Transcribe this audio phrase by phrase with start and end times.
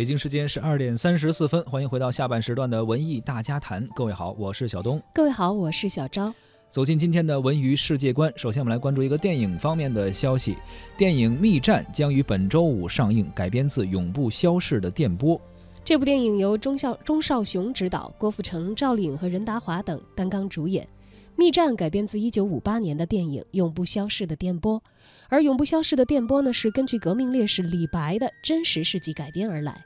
[0.00, 3.86] 北京时间十二点三十四分，欢迎回到下半时段的文艺大家谈。
[3.94, 4.98] 各位好，我是小东。
[5.12, 6.32] 各位好，我是小昭。
[6.70, 10.56] 走进今天的文娱世界观，首先我们来关注一个电影方面的消息：
[10.96, 15.36] 电影《密战》将于本周五上映，改编自《永不消逝的电波》。
[15.84, 20.82] 这部电影由钟孝钟少雄执导，郭富城、赵丽颖和任达华等担纲主演。
[21.36, 24.80] 《密战》改编自1958年的电影《永不消逝的电波》，
[25.28, 29.84] 而《永不消逝的电波》呢，是根据革命烈士李白的真实事迹改编而来。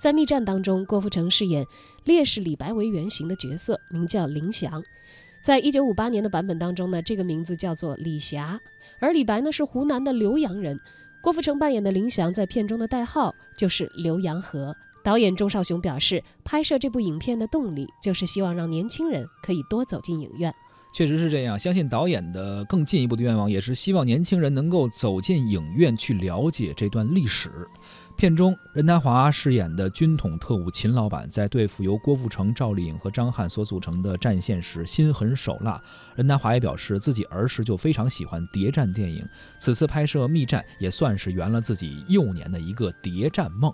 [0.00, 1.66] 在《密战》当中，郭富城饰演
[2.04, 4.82] 烈士李白为原型的角色，名叫林祥。
[5.42, 8.58] 在一九五八年的版本当中呢，这个名字叫做李霞，
[8.98, 10.80] 而李白呢是湖南的浏阳人。
[11.20, 14.74] 郭富城扮演的林祥在片中的代号就是浏阳河。
[15.04, 20.50] 导演钟少雄表示，拍摄这部影片的动力就是希望让年轻人可以多走进影院。
[20.92, 27.50] 确实是这样，相信导演的更进一步的愿望也是希望年轻人能够走进影院去了解这段历史。
[28.20, 35.82] 片中，任达华饰演的军统特务秦老板，在对付由郭富城、赵丽颖和张翰所组成的战线时心狠手辣。
[36.14, 39.26] 任达华也表示，自己儿时就非常喜欢谍战电影，
[39.58, 43.72] 此次拍摄《密战》也算是圆了自己幼年的一个谍战梦。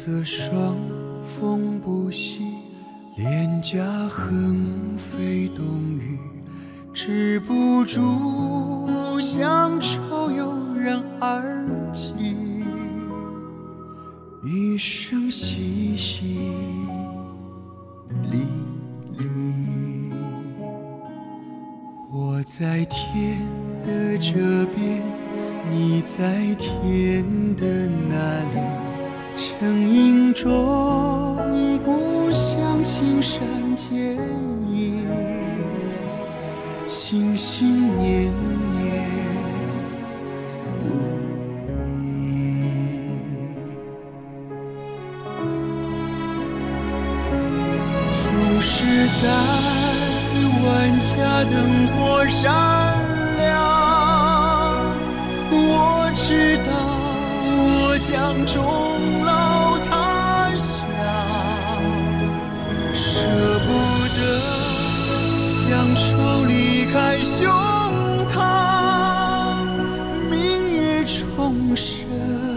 [0.00, 0.76] 瑟霜，
[1.20, 2.38] 风不息，
[3.16, 5.66] 脸颊横飞冬
[5.98, 6.20] 雨，
[6.94, 12.12] 止不住乡愁悠然而起，
[14.44, 16.22] 一声淅淅
[18.30, 18.36] 沥
[19.18, 20.12] 沥。
[22.12, 23.40] 我在天
[23.82, 25.02] 的这边，
[25.68, 27.24] 你在天
[27.56, 27.66] 的
[28.08, 28.87] 那里。
[29.38, 30.50] 成影中，
[31.84, 33.40] 故乡青山
[33.76, 34.18] 渐
[34.68, 35.06] 隐，
[36.88, 38.32] 心心念
[38.82, 39.06] 念
[40.76, 40.82] 不
[41.86, 41.86] 已。
[48.24, 48.28] 总
[48.60, 49.30] 是在
[50.64, 50.66] 万
[50.98, 51.54] 家灯
[51.94, 52.42] 火闪
[53.38, 53.54] 亮，
[55.52, 56.70] 我知道
[58.46, 60.76] 终老他乡
[62.94, 63.20] 舍
[63.66, 63.68] 不
[64.16, 64.20] 得
[65.40, 67.48] 乡愁离开胸
[68.28, 68.34] 膛
[70.30, 72.47] 明月重生。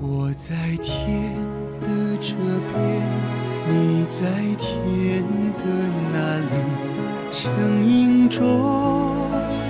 [0.00, 1.34] 我在天
[1.80, 2.36] 的这
[2.72, 3.02] 边，
[3.68, 5.24] 你在天
[5.56, 5.64] 的
[6.12, 6.52] 那里，
[7.32, 8.46] 成影中，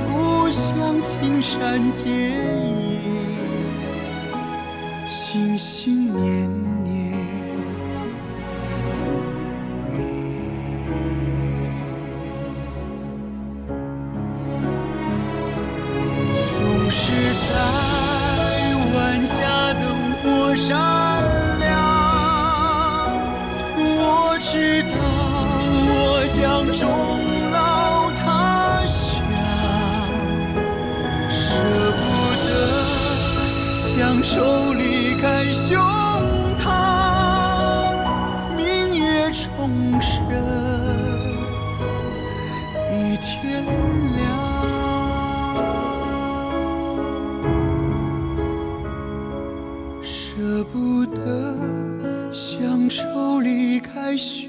[0.05, 3.39] 故乡青山渐隐，
[5.07, 6.58] 心心念念
[34.19, 35.79] 得乡愁离开胸
[36.59, 36.67] 膛，
[38.57, 39.71] 明月重
[40.01, 40.19] 生，
[42.91, 43.65] 一天
[44.17, 44.19] 亮。
[50.03, 51.57] 舍不得
[52.33, 54.48] 乡愁离开胸